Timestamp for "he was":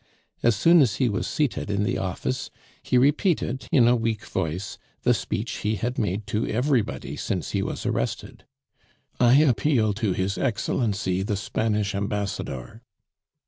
0.95-1.27, 7.51-7.85